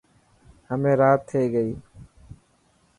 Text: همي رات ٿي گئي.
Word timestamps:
همي 0.69 0.93
رات 1.01 1.19
ٿي 1.29 1.41
گئي. 1.53 1.71